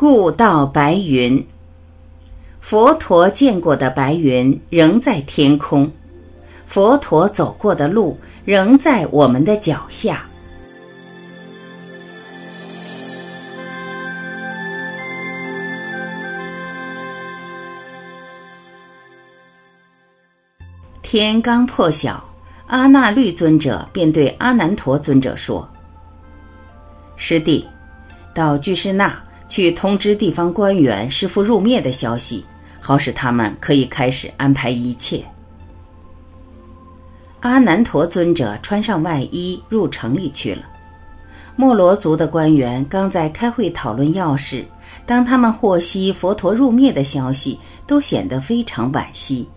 [0.00, 1.44] 故道白云，
[2.60, 5.90] 佛陀见过的白云仍在天空，
[6.68, 10.24] 佛陀走过的路仍在我们的脚下。
[21.02, 22.22] 天刚破晓，
[22.68, 25.68] 阿那律尊者便对阿难陀尊者说
[27.18, 27.66] ：“师弟。”
[28.32, 32.44] 到居士那去通知地方官员师傅入灭的消息，
[32.80, 35.24] 好使他们可以开始安排一切。
[37.40, 40.62] 阿难陀尊者穿上外衣入城里去了。
[41.54, 44.64] 莫罗族的官员刚在开会讨论要事，
[45.06, 49.48] 当他们获悉佛陀入灭的消息，都显得非常惋惜。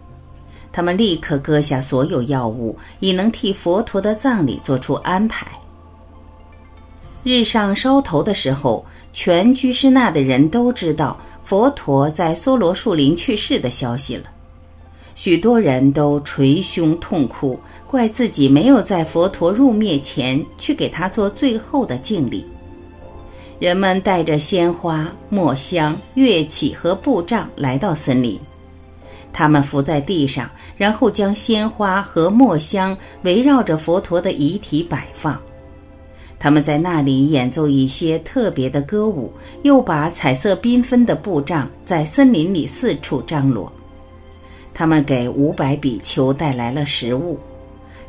[0.72, 5.48] 他们立刻割下所有药物，以能替佛陀的葬礼做出安排。
[7.24, 8.84] 日上烧头的时候，
[9.14, 14.26] 全居士那的人都知道佛陀在梭罗树林去世的消息了。
[15.16, 22.46] 许多人都捶胸痛哭，怪自己没有在佛陀入灭前去给他做最后的敬礼。
[23.60, 28.40] 人们带着鲜花、墨香、乐器和布帐来到森林，
[29.32, 35.40] 他们伏在地上，然后将鲜花和墨香围绕着佛陀的遗体摆放。
[36.44, 43.72] 他们在那里演奏一些特别的歌舞，又把彩色缤纷的布帐在森林里四处张罗。
[44.74, 47.38] 他们给五百比丘带来了食物，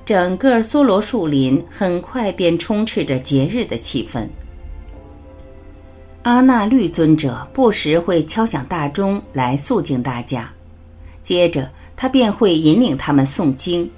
[0.06, 4.26] 整个梭罗树林很快便充斥着节日的气氛。
[6.22, 10.50] 阿那律尊者不时会敲响大钟来肃静大家，
[11.22, 13.90] 接着他便会引领他们诵经，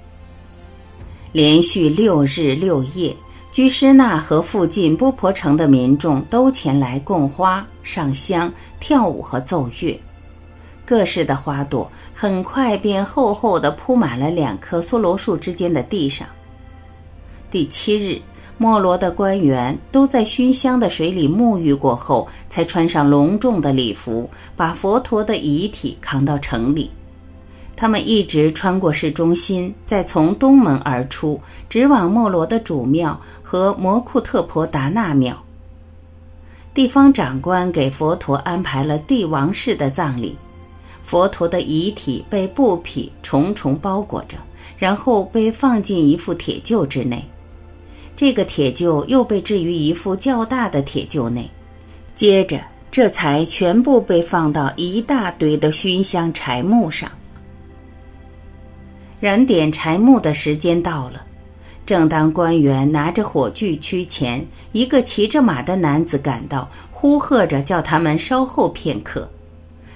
[1.31, 3.15] 连续六日六夜。
[3.55, 9.97] 居士那和附近波婆城的民众都前来供花、上香、跳舞和奏乐，
[10.85, 16.27] 各式的花朵很快便厚厚的铺满了两棵梭罗树之间的地上。
[17.49, 18.21] 第七日，
[18.57, 26.91] 摩罗的官员都在熏香的水里沐浴过后，才穿上隆重的礼服，把佛陀的遗体扛到城里。
[27.75, 33.19] 他们一直穿过市中心，再从东门而出，直往莫罗的主庙。
[33.47, 35.37] 和摩库特婆达那庙，
[36.73, 40.35] 地方长官给佛陀安排了帝王式的葬礼。
[41.03, 44.35] 佛陀的遗体被布匹重重包裹着，
[44.79, 47.23] 然后被放进一副铁臼之内。
[48.15, 51.47] 这个铁臼又被置于一副较大的铁臼内，
[52.15, 52.59] 接着
[52.89, 57.09] 这才全部被放到一大堆的熏香柴木上。
[59.25, 61.19] 燃点柴木的时间到了。
[61.83, 69.27] 正当官员拿着火炬趋前，一个骑着马的男子赶到，呼喝着叫他们稍后片刻。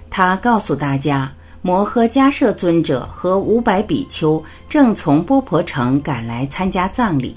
[0.09, 1.31] 他告诉大家，
[1.62, 7.35] 摩诃迦摄尊者和五百比丘正从波婆城赶来参加葬礼。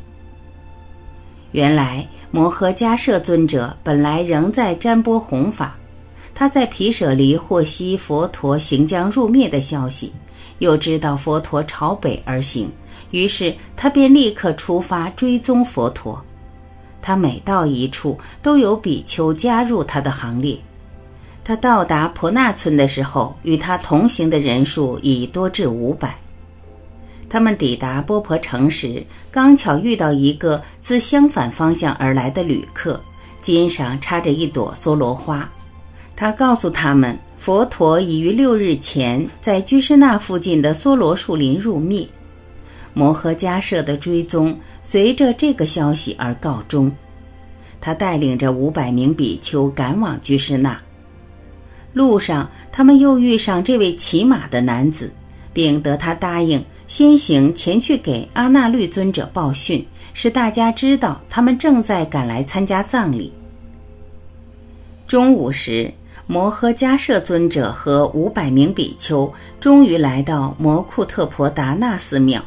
[1.51, 5.77] 原来，摩诃迦摄尊者本来仍在占波弘法，
[6.35, 10.11] 他在毗舍离获悉佛陀行将入灭的消息，
[10.63, 12.71] 又知道佛陀朝北而行。
[13.11, 16.19] 于是他便立刻出发追踪佛陀，
[17.03, 20.57] 他每到一处都有比丘加入他的行列。
[21.45, 26.17] 他到达婆那村的时候，与他同行的人数已多至五百。
[27.29, 33.01] 他们抵达波婆城时，刚巧遇到一个自相反方向而来的旅客，
[33.41, 35.49] 肩上插着一朵梭罗花。
[36.15, 42.07] 他告诉他们，佛陀已于六日前在居士那附近的梭罗树林入灭。
[42.95, 46.89] 摩诃迦摄的追踪随着这个消息而告终。
[47.81, 50.81] 他带领着五百名比丘赶往居士那。
[51.93, 55.13] 路上，他们又遇上这位骑马的男子，
[55.53, 63.33] 并得他答应先行前去给阿那律尊者报讯，使大家知道他们正在赶来参加葬礼。
[65.09, 65.93] 中午时，
[66.27, 69.31] 摩诃迦摄尊者和五百名比丘
[69.61, 72.43] 终于来到摩库特婆达那寺庙。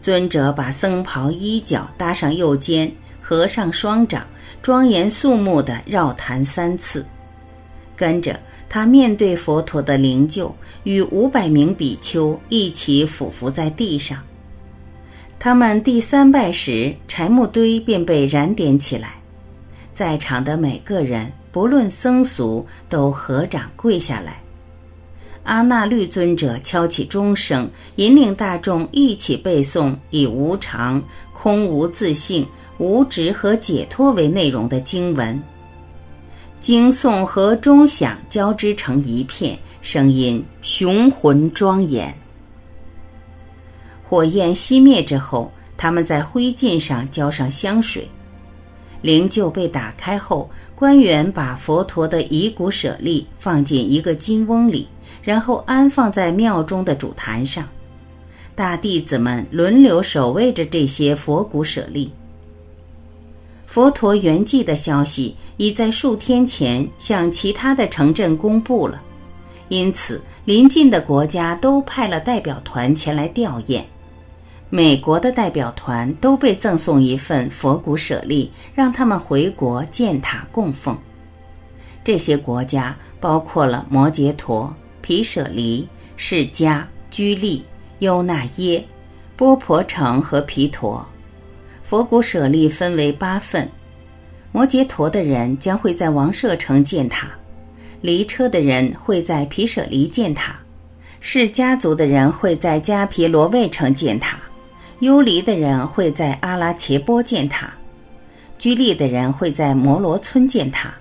[0.00, 2.90] 尊者把僧袍衣角搭上右肩，
[3.20, 4.26] 合上双掌，
[4.62, 7.04] 庄严肃穆地绕坛三次。
[7.94, 10.50] 跟着他面对佛陀的灵柩，
[10.84, 14.18] 与五百名比丘一起俯伏在地上。
[15.38, 19.14] 他们第三拜时，柴木堆便被燃点起来。
[19.92, 24.40] 在场的每个人，不论僧俗，都合掌跪下来。
[25.42, 31.02] 阿那律尊者敲起钟声，引领大众一起背诵以无常、
[31.32, 32.46] 空无自性、
[32.78, 35.42] 无执和解脱为内容的经文。
[36.60, 42.14] 经诵和钟响交织成一片，声音雄浑庄严。
[44.06, 48.06] 火焰熄灭之后，他们在灰烬上浇上香水。
[49.02, 54.86] 灵柩被打开后，官员把佛陀的遗骨舍利放进一个金瓮里，
[55.22, 57.66] 然后安放在庙中的主坛上。
[58.54, 62.10] 大弟子们轮流守卫着这些佛骨舍利。
[63.66, 69.00] 佛陀圆寂的消息已在数天前向其他的城镇公布了，
[69.68, 73.82] 因此邻近的国家都派了代表团前来吊唁。
[74.70, 80.96] 美国的代表团都被赠送一份佛骨舍利，让他们回国建塔供奉。
[82.02, 85.86] 这些国家包括了摩羯陀、毗舍离、
[86.16, 87.62] 释迦、居利。
[88.00, 88.82] 优那耶、
[89.36, 91.06] 波婆城和毗陀，
[91.82, 93.70] 佛骨舍利分为八份。
[94.52, 97.28] 摩羯陀的人将会在王舍城建塔，
[98.00, 100.58] 离车的人会在毗舍离建塔，
[101.20, 104.38] 释家族的人会在迦毗罗卫城建塔，
[105.00, 107.72] 优离的人会在阿拉切波建塔，
[108.58, 110.92] 居利的人会在摩罗村建塔，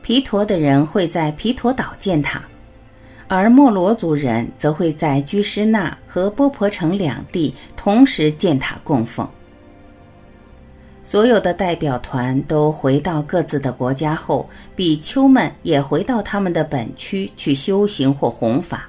[0.00, 2.42] 毗陀的人会在毗陀岛建塔。
[3.26, 9.28] 而莫罗族人则会在居士那和波婆城两地同时建塔供奉。
[11.02, 18.88] 所有的代表团都回到各自的国家后，比丘们也回到他们的本区去修行或弘法。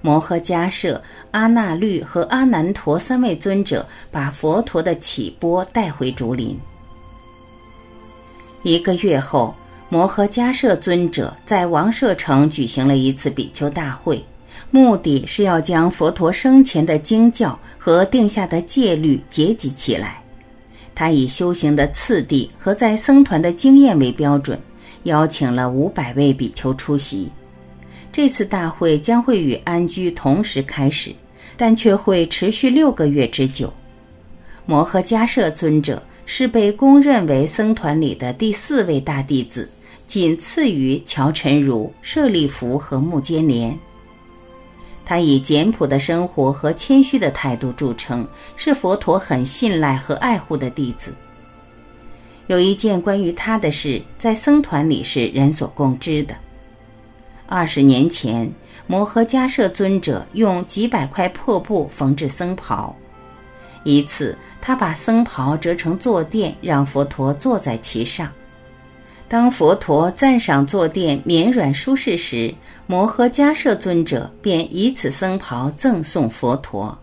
[0.00, 6.58] 摩诃迦舍、阿那律和阿难陀三位尊者把佛陀的起钵带回竹林。
[8.62, 9.54] 一个月后。
[9.90, 14.22] 摩诃迦舍尊者在王舍城举行了一次比丘大会，
[14.70, 20.22] 目的是要将佛陀生前的经教和定下的戒律结集起来。
[20.94, 24.60] 他以修行的次第和在僧团的经验为标准，
[25.04, 27.30] 邀请了五百位比丘出席。
[28.18, 31.14] 这次大会将会与安居同时开始，
[31.56, 33.72] 但却会持续六个月之久。
[34.66, 39.70] 摩诃迦摄尊者是被公认为僧团里的第四位大弟子。
[40.08, 43.72] 仅次于乔陈如、舍利弗和木坚连。
[45.04, 48.26] 他以简朴的生活和谦虚的态度著称，
[48.56, 51.14] 是佛陀很信赖和爱护的弟子。
[52.48, 56.34] 有一件关于他的事，在僧团里是人所共知的。
[57.50, 58.50] 二十年前，
[58.86, 62.94] 摩诃迦摄尊者用几百块破布缝制僧袍。
[63.84, 68.30] 一次，他把僧袍折成坐垫，让佛陀坐在其上。
[69.28, 72.54] 当佛陀赞赏坐垫绵软舒适时，
[72.86, 76.96] 摩诃迦摄尊者便以此僧袍赠送佛陀。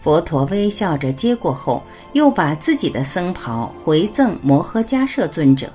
[0.00, 1.80] 佛陀微笑着接过后，
[2.12, 5.68] 又把自己的僧袍回赠摩诃迦摄尊者。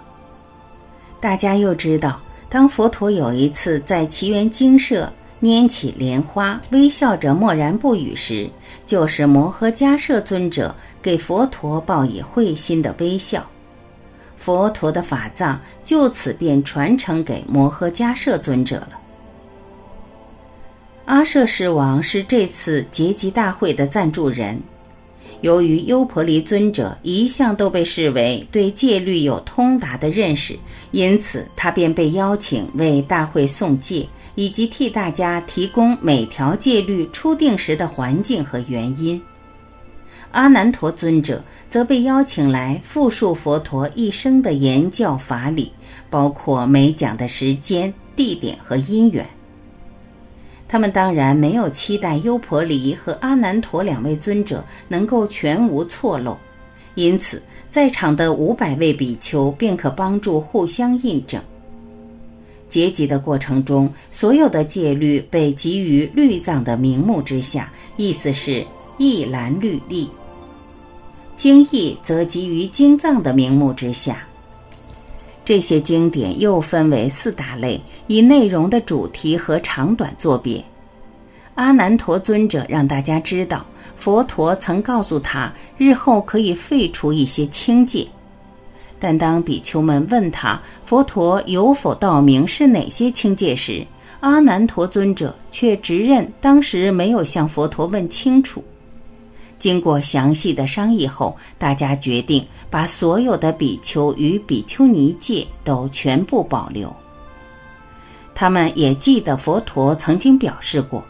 [1.22, 2.20] 大家又知道，
[2.54, 5.12] 当佛陀有一次在奇缘精舍
[5.42, 8.48] 拈起莲花，微笑着默然不语时，
[8.86, 13.44] 就是摩诃迦摄尊者给佛陀报以会心的微笑。
[14.38, 19.00] 佛陀的法藏就此便传承给摩诃迦摄尊者了。
[21.06, 24.62] 阿舍世王是这次结集大会的赞助人。
[25.44, 30.58] 由于优婆离尊者一向都被视为对戒律有通达的认识，
[30.92, 39.22] 因此他便被邀请为大会诵戒，以及替大家提供每条戒律初定时的环境和原因。
[40.32, 45.70] 阿难陀尊者则被邀请来复述佛陀一生的言教法理，
[46.10, 49.28] 包括每讲的时间、地点和因缘。
[50.74, 56.36] 他们当然没有期待优婆离和阿难陀两位尊者能够全无错漏，
[56.96, 57.40] 因此
[57.70, 61.40] 在场的五百位比丘便可帮助互相印证。
[62.70, 68.66] 结集的过程中，所有的戒律被集于律藏的名目之下，意思是
[68.98, 70.10] 一栏律例。
[71.36, 74.28] 经义则集于经藏的名目之下。
[75.46, 80.64] 这些经典又分为四大类，以内容的主题和长短作别。
[81.56, 83.66] 阿难陀尊者让大家知道，
[83.98, 88.08] 佛陀曾告诉他，日后可以废除一些清戒。
[89.00, 93.86] 但当比丘们问他佛陀有否道明是哪些清戒时，
[94.22, 98.64] 阿难陀尊者却直认当时没有向佛陀问清楚。
[99.64, 106.94] 经过详细的商议后，大家决定把所有的比丘与比丘尼戒都全部保留。
[108.36, 111.02] 他们也记得佛陀曾经表示过，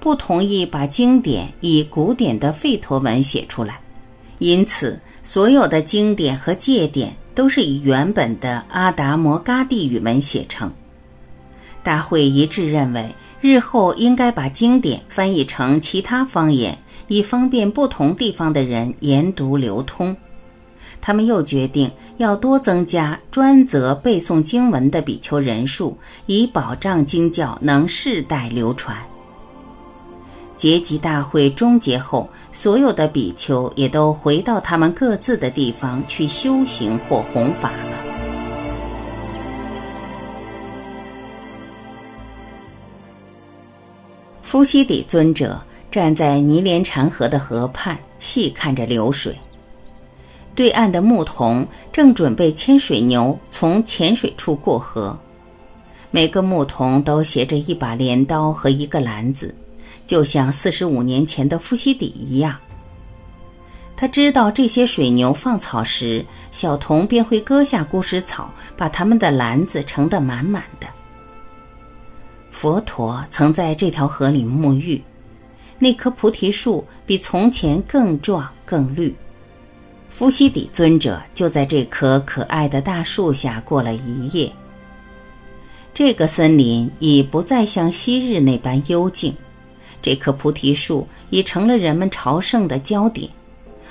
[0.00, 3.80] 不同意把经典以古典的吠陀文写出来，
[4.38, 10.70] 因此所有的经典和戒典都是以原本的阿达摩嘎地语文写成。
[11.82, 13.14] 大会一致认为，
[13.46, 20.16] 日后应该把经典翻译成其他方言，以方便不同地方的人研读流通。
[20.98, 28.96] 他们又决定要多增加专责背诵经文的比丘人数，以保障经教能世代流传。
[30.56, 38.13] 结集大会终结后，所有的比丘也都回到他们各自的地方去修行或弘法了。
[44.54, 49.36] 夫西底尊者站在尼连禅河的河畔，细看着流水。
[50.54, 55.18] 对岸的牧童正准备牵水牛从浅水处过河，
[56.12, 59.52] 每个牧童都携着一把镰刀和一个篮子，
[60.06, 62.56] 就像四十五年前的夫西底一样。
[63.96, 70.86] 他知道这些水牛放草时，小童便会割下枯石草，把他们的篮子盛得满满的。
[72.54, 75.02] 佛陀曾在这条河里沐浴，
[75.76, 79.12] 那棵菩提树比从前更壮更绿。
[80.08, 84.50] 夫西底尊者就在这棵可爱的大树下过了一夜。
[85.92, 89.34] 这个森林已不再像昔日那般幽静，
[90.00, 93.28] 这棵菩提树已成了人们朝圣的焦点，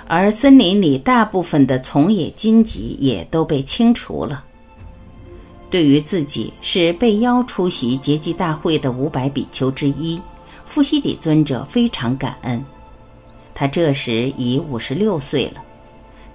[0.08, 4.46] 而森林里大部分的从野荆棘也都被清除了。
[5.74, 10.22] 对于自己是被邀出席结集大会的五百比丘之一，
[10.68, 12.64] 富西底尊者非常感恩。
[13.56, 15.64] 他这时已五十六岁了。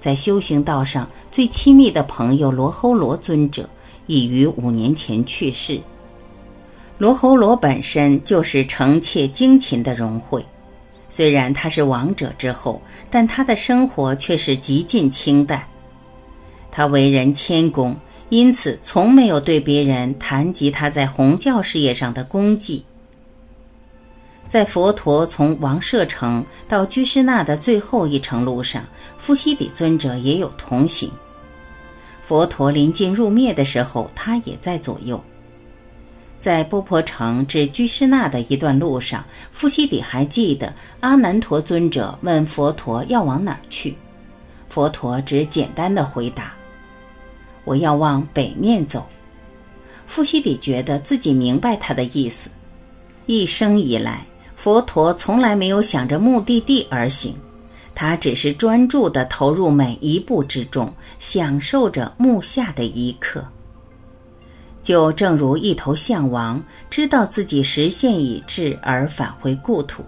[0.00, 3.70] 在修行道上最亲密的朋友罗侯罗尊者
[4.08, 5.80] 已于五年前去世。
[6.98, 10.44] 罗侯罗本身就是诚切精勤的荣慧，
[11.08, 15.64] 虽然他是王者之后，但他的生活却是极尽清淡。
[16.72, 17.96] 他为人谦恭，
[18.30, 22.84] 因此从没有对别人谈及他在弘教事业上的功绩。
[24.46, 28.82] 在佛陀从王舍城到居士那的最后一程路上，
[29.18, 31.10] 夫西底尊者也有同行。
[32.22, 35.22] 佛陀临近入灭的时候，他也在左右。
[36.38, 43.94] 在波婆城至居士那的一段路上，夫西底还记得阿难陀尊者问佛陀要往哪儿去，
[44.68, 46.54] 佛陀只简单的回答
[47.68, 49.06] ：“我要往北面走。”
[50.08, 52.48] 夫西里觉得自己明白他的意思，
[53.26, 54.24] 一生以来。
[54.56, 57.32] 佛陀从来没有想着目的地而行，
[57.94, 63.44] 他只是专注地投入每一步之中，享受着目下的一刻。
[64.82, 66.60] 就正如一头象王
[66.90, 70.02] 知道自己时限已至而返回故土，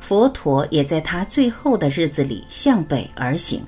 [0.00, 3.62] 佛陀也在他最后的日子里向北而行。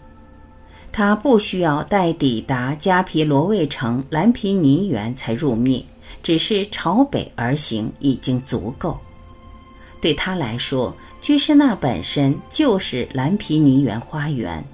[0.97, 5.85] 他不需要待抵达迦毗罗卫城蓝毗尼园才入灭，
[6.23, 8.97] 只是朝北而行已经足够。
[10.01, 14.65] 对他来说，居士那本身就是蓝毗尼园花园。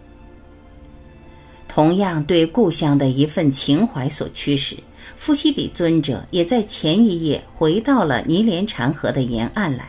[1.66, 4.76] 同样对故乡的一份情怀所驱使，
[5.16, 9.88] 夫西底尊者也在前一夜回到了尼连禅河的沿岸来。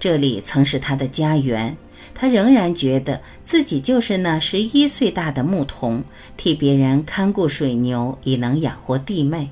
[0.00, 1.76] 这里曾是他的家园，
[2.18, 6.02] 他仍然觉得自己就是那十一岁大的牧童，
[6.36, 9.48] 替别人看顾水牛，以能养活弟妹。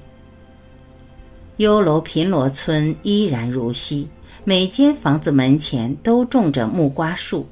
[1.59, 4.09] 优楼平罗村依然如昔。
[4.47, 7.47] 每间房子门前都种着木瓜树，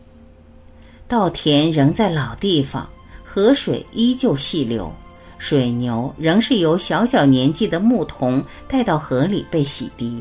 [1.08, 2.86] 稻田仍在老地方，
[3.24, 4.92] 河水依旧细流，
[5.38, 10.20] 水牛仍是由小小年纪的牧童带到河里被洗涤。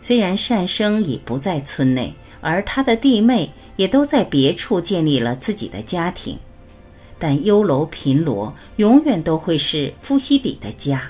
[0.00, 6.38] 虽然善生已不在村内，而他的弟妹也都在别处建立了自己的家庭，
[7.18, 11.02] 但优楼频罗永远都会是夫西底的家。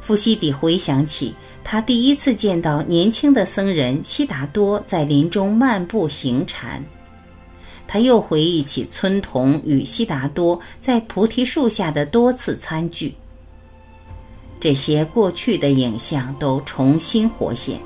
[0.00, 1.34] 夫西底回想起。
[1.62, 6.82] 他第一次见到年轻的僧人悉达多在林中漫步行禅，
[7.86, 13.14] 他又回忆起村童与悉达多在菩提树下的多次参聚。
[14.58, 17.78] 这些过去的影像都重新活现。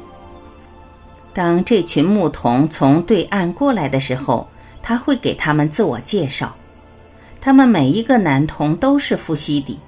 [1.35, 4.49] 当这群牧童从对岸过来的时候，
[4.81, 6.55] 他会给他们自我介绍。
[7.41, 9.79] 他们每一个男童都是夫西底，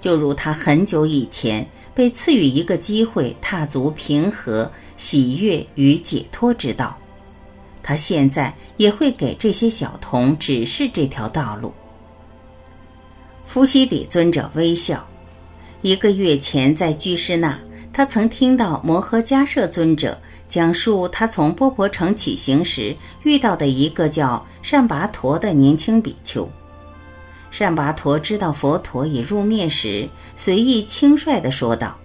[0.00, 1.66] 就如他很久以前。
[1.94, 6.94] 被赐予一个机会，踏足平和、喜悦与解脱之道，
[7.82, 11.72] 他现在也会给这些小童指示这条道路。
[13.46, 15.02] 夫西底尊者微笑。
[15.80, 17.58] 一个月前在居士那，
[17.94, 26.48] 他曾听到摩诃迦摄尊者讲述他从波婆城起行时遇到的一个叫善拔陀的年轻比丘。
[27.50, 31.96] 善拔陀知道佛陀已入灭时，随意轻率地说道：“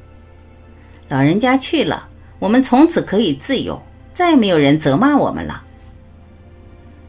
[1.09, 2.07] 老人家去了，
[2.39, 3.81] 我们从此可以自由，
[4.13, 5.61] 再没有人责骂我们了。”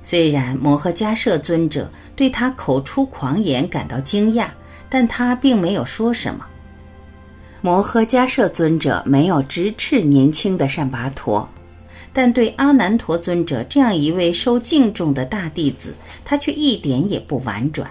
[0.02, 4.48] 虽然摩诃迦摄尊者对他口出狂言感到惊讶，
[4.90, 6.44] 但他并没有说什么。
[7.62, 11.48] 摩诃迦摄尊者没有直斥年轻的善拔陀。
[12.12, 17.90] 但对阿难陀尊者这样一位受敬重的大弟子，他却一点也不婉转。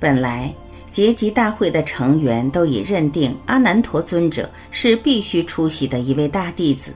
[0.00, 0.50] 本来
[0.90, 6.94] 结集大会的成员都已认定阿难陀尊者是必须出席的一位大弟子，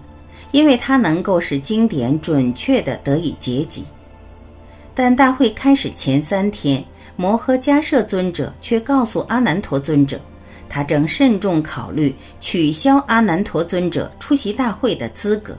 [0.53, 3.85] 因为他能够使经典准确的得以结集。
[4.95, 6.83] 但大会开始前三天，
[7.17, 10.19] 摩诃迦摄尊者却告诉阿难陀尊者，
[10.69, 15.57] 他正慎重考虑取消阿难陀尊者出席大会的资格。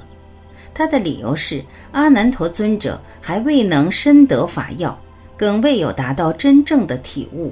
[0.74, 4.98] 他的理由是，阿难陀尊者还未能深得法要，
[5.36, 7.52] 更未有达到真正的体悟。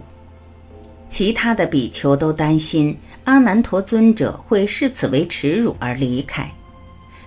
[1.10, 6.50] 其他的比丘都担心阿难陀尊者会视此为耻辱而离开，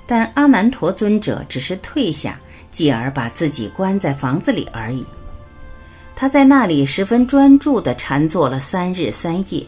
[0.06, 2.38] 但阿难陀尊者只是退下，
[2.70, 5.04] 继而把自己关在房子里而已。
[6.14, 9.64] 他在那里十分专注地禅坐了三日三夜。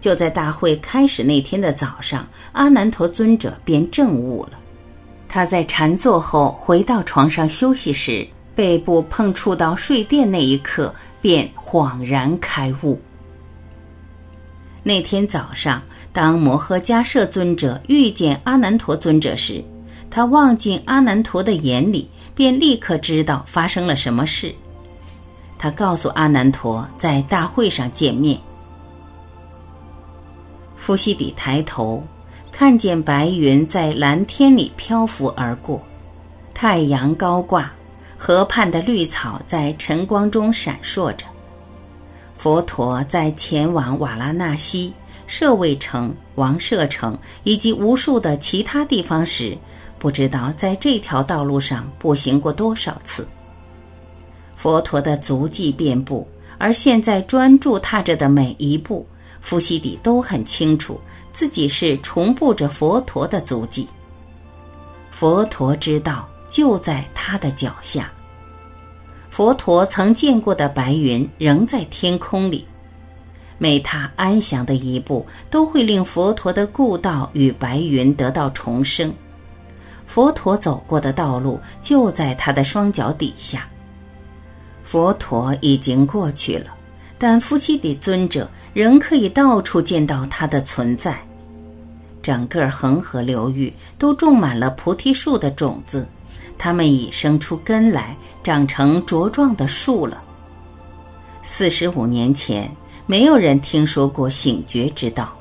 [0.00, 4.58] 就在大会开始那天的早上，阿难陀尊者便证悟了。
[5.28, 12.98] 他在禅坐后回到床上休息时，背部碰触到睡垫那一刻，便恍然开悟。
[14.82, 19.62] 那天早上，当摩诃迦摄尊者遇见阿难陀尊者时，
[20.08, 24.54] 他望进阿难陀的眼里，便立刻知道发生了什么事。
[25.58, 28.38] 他告诉阿难陀，在大会上见面。
[30.86, 32.00] 夫西底抬头。
[32.52, 35.82] 看见白云在蓝天里漂浮而过，
[36.54, 37.68] 太阳高挂，
[38.16, 41.26] 河畔的绿草在晨光中闪烁着。
[42.36, 44.94] 佛陀在前往瓦拉纳西、
[45.26, 49.58] 舍卫城、王舍城以及无数的其他地方时，
[49.98, 53.26] 不知道在这条道路上步行过多少次。
[54.54, 56.26] 佛陀的足迹遍布，
[56.58, 59.04] 而现在专注踏着的每一步，
[59.46, 61.00] 夫西底都很清楚。
[61.32, 63.86] 自己是重步着佛陀的足迹，
[65.10, 68.10] 佛陀之道就在他的脚下。
[69.30, 72.66] 佛陀曾见过的白云仍在天空里，
[73.58, 79.14] 每踏安详的一步，都会令佛陀的故道与白云得到重生。
[80.06, 83.68] 佛陀走过的道路就在他的双脚底下。
[84.82, 86.74] 佛陀已经过去了，
[87.18, 91.18] 但夫妻的尊者仍可以到处见到他的存在。
[92.22, 96.06] 整个恒河流域都种满了菩提树的种子，
[96.58, 100.22] 它们已生出根来，长成茁壮的树了。
[101.42, 102.70] 四十五年前，
[103.06, 105.32] 没有人听说过醒觉之道，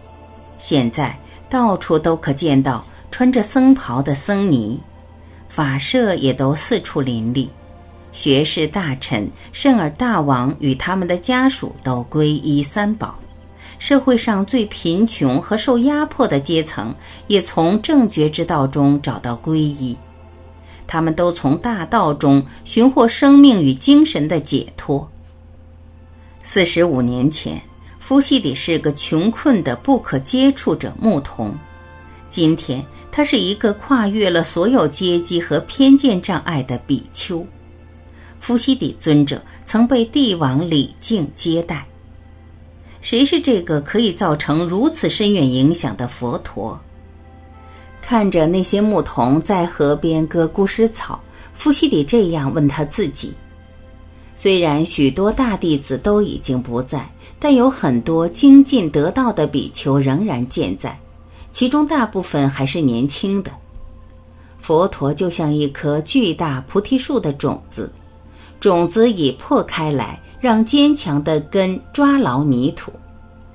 [0.58, 1.14] 现在
[1.50, 4.80] 到处都可见到穿着僧袍的僧尼，
[5.50, 7.50] 法舍也都四处林立，
[8.14, 13.14] 学士大臣、圣尔大王与他们的家属都皈依三宝。
[13.78, 16.94] 社会上最贫穷和受压迫的阶层，
[17.28, 19.96] 也从正觉之道中找到皈依。
[20.88, 25.10] 他们都从大道中寻获生命与精神的解脱。
[26.44, 27.60] 四十五年前，
[28.00, 31.54] 夫西里是个穷困的不可接触者牧童，
[32.30, 37.46] 今天他是一个跨越了所有阶级和偏见障碍的比丘。
[38.40, 41.84] 夫西底尊者曾被帝王礼敬接待。
[43.06, 46.76] 谁是这个可以造成如此深远影响的佛陀？
[48.02, 51.20] 看着那些牧童在河边割枯湿草，
[51.54, 53.32] 夫西里这样问他自己：
[54.34, 60.98] 虽然许多大弟子都已经不在，但有很多精进得道的比丘仍然健在，
[61.54, 63.52] 其中大部分还是年轻的。
[64.60, 67.88] 佛陀就像一棵巨大菩提树的种子，
[68.60, 70.20] 种子已破开来。
[70.46, 72.92] 让坚强的根抓牢泥土。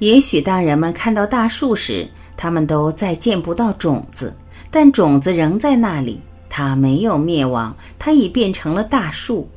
[0.00, 4.35] 也许当人们看到大树时，他们都再见不到种子，
[4.72, 6.20] 但种子仍在那里。
[6.48, 9.48] 它没有灭亡，它已变成了大树。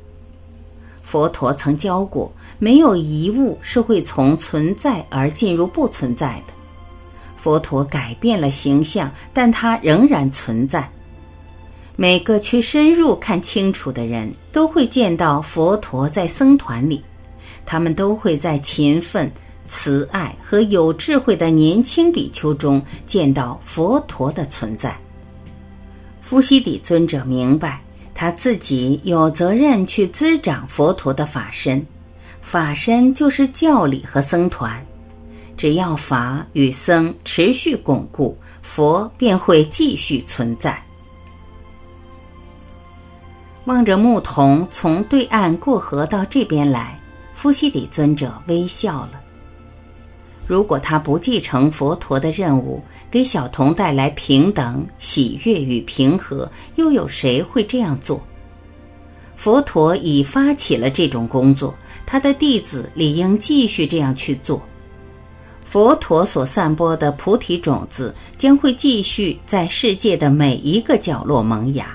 [1.01, 6.53] 佛陀曾教过，没有一物是会从存在而进入不存在的。
[7.35, 10.87] 佛陀改变了形象，但它仍然存在。
[11.95, 17.03] 每个去深入看清楚的人都会见到佛陀在僧团里。
[17.65, 19.31] 他们都会在勤奋、
[19.67, 24.95] 慈爱和有智慧的年轻比丘中见到佛陀的存在。
[26.21, 27.81] 夫西底尊者明白，
[28.13, 31.85] 他自己有责任去滋长佛陀的法身，
[32.41, 34.83] 法身就是教理和僧团，
[35.57, 40.81] 只要法与僧持续巩固，佛便会继续存在。
[43.65, 46.99] 望着牧童从对岸过河到这边来，
[47.43, 49.21] 夫西底尊者微笑了。
[50.47, 58.23] 如果他不继承佛陀的任务，给小童带来平等、喜悦与平和，又有谁会这样做？
[59.35, 61.75] 佛陀已发起了这种工作，
[62.05, 64.61] 他的弟子理应继续这样去做。
[65.65, 71.93] 佛陀所散播的菩提种子将会继续在世界的每一个角落萌芽。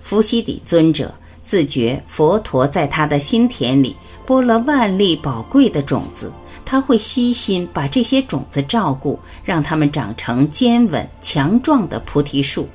[0.00, 1.12] 伏羲底尊者
[1.46, 3.94] 自觉佛陀在他的心田里
[4.26, 6.32] 播了万粒宝贵的种子，
[6.64, 12.68] 他会悉心把这些种子照顾，让它们长成坚稳强壮的菩提树。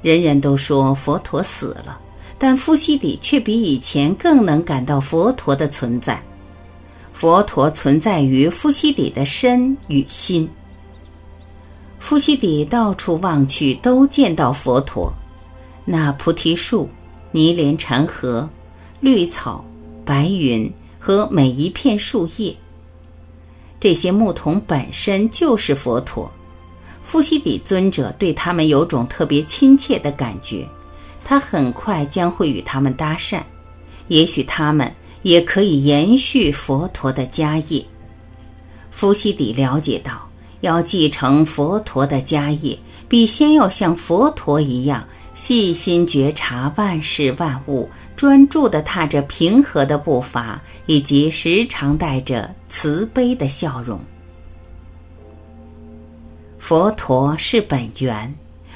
[0.00, 1.98] 人人都说佛陀死了，
[2.38, 6.22] 但伏羲底却比以前更能感到佛陀的存在。
[7.12, 10.48] 佛陀存在于夫西底的身与心。
[11.98, 15.12] 夫西底到处望去，都见到佛陀。
[15.84, 16.88] 那菩提树、
[17.34, 18.48] 泥莲禅河、
[19.00, 19.64] 绿草、
[20.04, 22.54] 白云和每一片树叶，
[23.80, 26.30] 这些牧童本身就是佛陀。
[27.02, 30.64] 富羲底尊者对他们有种特别亲切的感觉，
[31.24, 33.42] 他很快将会与他们搭讪，
[34.06, 34.88] 也许他们
[35.22, 37.84] 也可以延续佛陀的家业。
[38.92, 40.24] 富羲底了解到，
[40.60, 45.04] 要继承佛陀的家业，必先要像佛陀一样。
[45.34, 53.98] 细心觉察万事万物，专注地踏着平和的步伐，以及时常带着慈悲的笑容。
[56.58, 58.32] 佛陀是本源，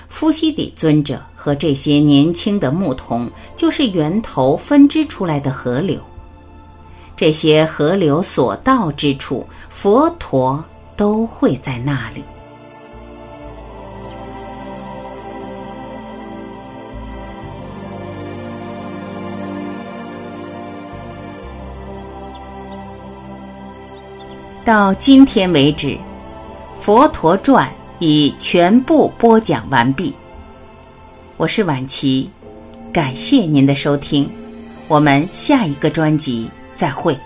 [0.09, 5.99] 伏羲底尊者和这些年轻的牧童就是源头分支出来的河流。
[7.17, 10.63] 这些河流所到之处，佛陀
[10.97, 12.23] 都会在那里。
[24.69, 25.87] 到今天为止，
[26.79, 27.67] 《佛陀传》
[28.01, 30.15] 已全部播讲完毕。
[31.39, 32.29] 我是晚琪，
[32.93, 34.29] 感谢您的收听，
[34.87, 37.19] 我们下一个专辑再会。